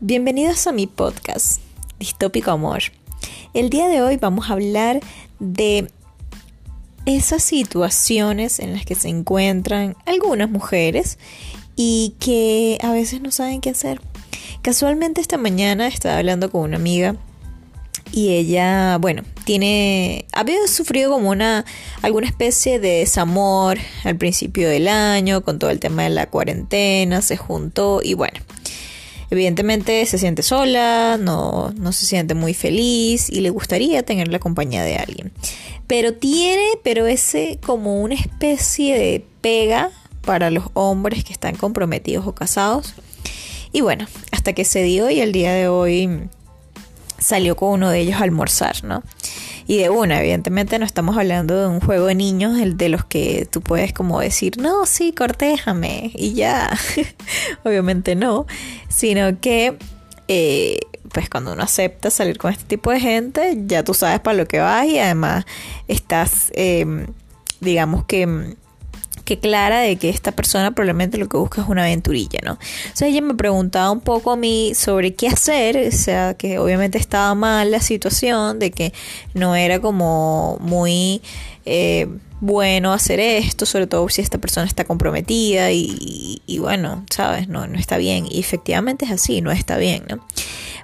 [0.00, 1.60] Bienvenidos a mi podcast,
[1.98, 2.82] Distópico Amor.
[3.52, 5.00] El día de hoy vamos a hablar
[5.40, 5.90] de
[7.04, 11.18] esas situaciones en las que se encuentran algunas mujeres
[11.74, 14.00] y que a veces no saben qué hacer.
[14.62, 17.16] Casualmente esta mañana estaba hablando con una amiga
[18.12, 21.64] y ella, bueno, tiene había sufrido como una
[22.02, 27.20] alguna especie de desamor al principio del año con todo el tema de la cuarentena,
[27.20, 28.38] se juntó y bueno,
[29.30, 34.38] evidentemente se siente sola, no, no se siente muy feliz y le gustaría tener la
[34.38, 35.32] compañía de alguien.
[35.86, 39.90] Pero tiene, pero ese como una especie de pega
[40.22, 42.94] para los hombres que están comprometidos o casados.
[43.72, 46.28] Y bueno, hasta que se dio y el día de hoy
[47.18, 49.02] salió con uno de ellos a almorzar, ¿no?
[49.68, 53.04] Y de una, evidentemente no estamos hablando de un juego de niños, el de los
[53.04, 56.70] que tú puedes como decir, no, sí, cortéjame y ya.
[57.64, 58.46] Obviamente no,
[58.88, 59.76] sino que,
[60.26, 60.80] eh,
[61.12, 64.48] pues cuando uno acepta salir con este tipo de gente, ya tú sabes para lo
[64.48, 65.44] que vas y además
[65.86, 67.06] estás, em,
[67.60, 68.56] digamos que
[69.28, 72.58] que clara de que esta persona probablemente lo que busca es una aventurilla, ¿no?
[72.94, 76.96] Sea, ella me preguntaba un poco a mí sobre qué hacer, o sea, que obviamente
[76.96, 78.94] estaba mal la situación, de que
[79.34, 81.20] no era como muy
[81.66, 82.08] eh,
[82.40, 87.66] bueno hacer esto, sobre todo si esta persona está comprometida y, y bueno, sabes, no,
[87.66, 88.26] no está bien.
[88.30, 90.24] Y efectivamente es así, no está bien, ¿no?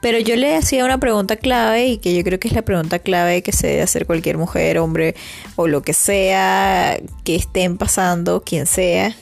[0.00, 2.98] Pero yo le hacía una pregunta clave y que yo creo que es la pregunta
[2.98, 5.14] clave que se debe hacer cualquier mujer, hombre
[5.56, 9.14] o lo que sea que estén pasando, quien sea,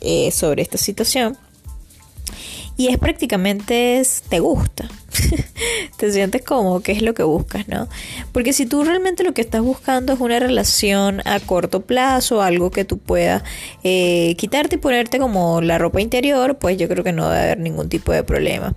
[0.00, 1.36] eh, sobre esta situación.
[2.76, 4.88] Y es prácticamente, te gusta.
[5.96, 7.88] te sientes como qué es lo que buscas, ¿no?
[8.32, 12.70] Porque si tú realmente lo que estás buscando es una relación a corto plazo, algo
[12.70, 13.42] que tú puedas
[13.84, 17.58] eh, quitarte y ponerte como la ropa interior, pues yo creo que no debe haber
[17.58, 18.74] ningún tipo de problema.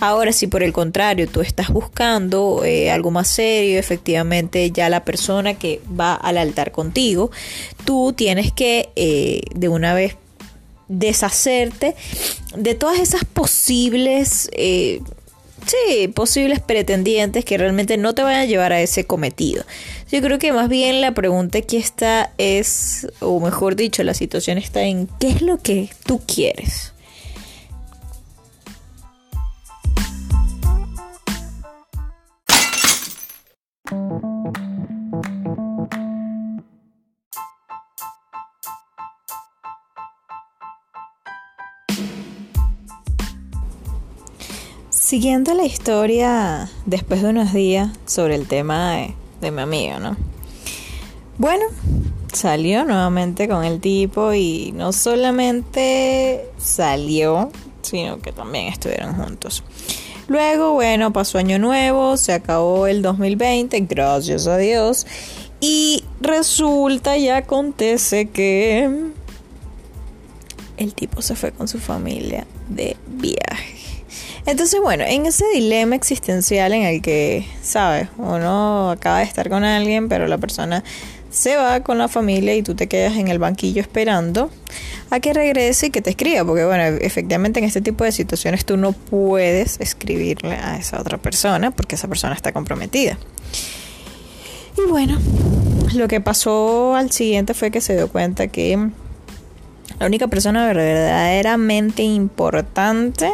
[0.00, 5.04] Ahora, si por el contrario tú estás buscando eh, algo más serio, efectivamente ya la
[5.04, 7.30] persona que va al altar contigo,
[7.84, 10.16] tú tienes que eh, de una vez
[10.88, 11.94] deshacerte
[12.56, 14.50] de todas esas posibles,
[15.66, 19.64] sí, posibles pretendientes que realmente no te van a llevar a ese cometido.
[20.10, 24.58] Yo creo que más bien la pregunta aquí está es, o mejor dicho, la situación
[24.58, 26.93] está en qué es lo que tú quieres.
[45.04, 48.96] Siguiendo la historia después de unos días sobre el tema
[49.42, 50.16] de, mi amigo, ¿no?
[51.36, 51.66] Bueno,
[52.32, 57.50] salió nuevamente con el tipo y no solamente salió,
[57.82, 59.62] sino que también estuvieron juntos.
[60.26, 65.06] Luego, bueno, pasó año nuevo, se acabó el 2020, gracias a Dios.
[65.60, 69.10] Y resulta y acontece que
[70.78, 73.83] el tipo se fue con su familia de viaje.
[74.46, 78.08] Entonces, bueno, en ese dilema existencial en el que, ¿sabes?
[78.18, 80.84] Uno acaba de estar con alguien, pero la persona
[81.30, 84.50] se va con la familia y tú te quedas en el banquillo esperando
[85.10, 88.64] a que regrese y que te escriba, porque bueno, efectivamente en este tipo de situaciones
[88.64, 93.18] tú no puedes escribirle a esa otra persona porque esa persona está comprometida.
[94.76, 95.18] Y bueno,
[95.94, 98.90] lo que pasó al siguiente fue que se dio cuenta que
[99.98, 103.30] la única persona verdaderamente importante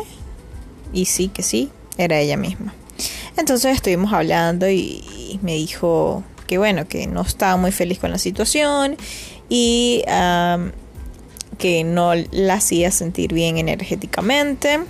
[0.93, 2.75] y sí que sí, era ella misma.
[3.37, 8.19] Entonces estuvimos hablando y me dijo que bueno, que no estaba muy feliz con la
[8.19, 8.97] situación
[9.49, 10.03] y
[11.59, 14.81] que no la hacía sentir bien energéticamente.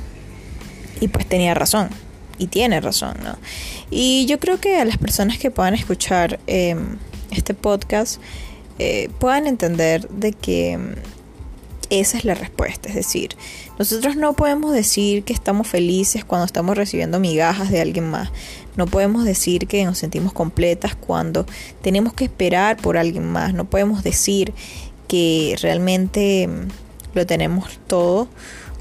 [1.03, 1.91] Y pues tenía razón.
[2.39, 3.37] Y tiene razón, ¿no?
[3.91, 6.97] Y yo creo que a las personas que puedan escuchar em,
[7.31, 8.23] este podcast
[8.79, 10.79] eh, puedan entender de que
[11.91, 12.89] esa es la respuesta.
[12.89, 13.37] Es decir,
[13.79, 18.31] nosotros no podemos decir que estamos felices cuando estamos recibiendo migajas de alguien más.
[18.77, 21.47] No podemos decir que nos sentimos completas cuando
[21.83, 23.53] tenemos que esperar por alguien más.
[23.53, 24.55] No podemos decir
[25.09, 26.69] que realmente mm,
[27.15, 28.29] lo tenemos todo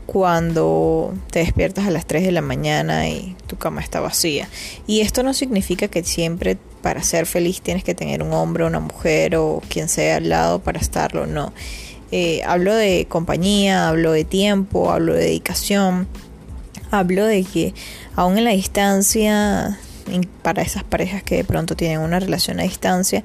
[0.06, 4.48] cuando te despiertas a las 3 de la mañana y tu cama está vacía.
[4.88, 8.80] Y esto no significa que siempre para ser feliz tienes que tener un hombre, una
[8.80, 11.54] mujer o quien sea al lado para estarlo, no.
[12.12, 16.08] Eh, hablo de compañía, hablo de tiempo, hablo de dedicación,
[16.92, 17.74] hablo de que
[18.16, 19.80] aún en la distancia,
[20.42, 23.24] para esas parejas que de pronto tienen una relación a distancia,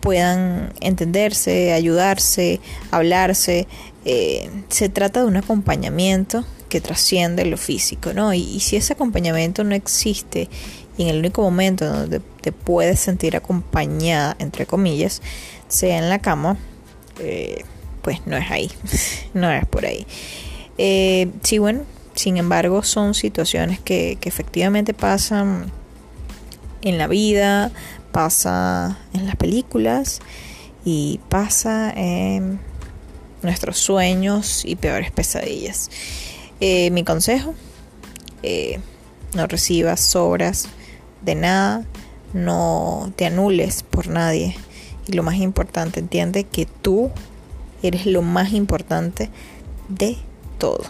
[0.00, 3.68] puedan entenderse, ayudarse, hablarse.
[4.04, 8.32] Eh, se trata de un acompañamiento que trasciende lo físico, ¿no?
[8.32, 10.48] Y, si ese acompañamiento no existe
[10.96, 15.22] y en el único momento donde te puedes sentir acompañada, entre comillas,
[15.68, 16.56] sea en la cama,
[17.20, 17.64] eh,
[18.02, 18.70] pues no es ahí,
[19.34, 20.06] no es por ahí.
[20.78, 21.82] Eh, sí, bueno,
[22.14, 25.70] sin embargo, son situaciones que, que efectivamente pasan
[26.82, 27.70] en la vida,
[28.10, 30.20] pasa en las películas
[30.84, 32.60] y pasa en
[33.42, 35.90] nuestros sueños y peores pesadillas.
[36.60, 37.54] Eh, mi consejo,
[38.42, 38.80] eh,
[39.34, 40.68] no recibas sobras
[41.22, 41.84] de nada,
[42.32, 44.56] no te anules por nadie
[45.06, 47.10] y lo más importante, entiende que tú
[47.82, 49.30] eres lo más importante
[49.88, 50.16] de
[50.58, 50.84] todo.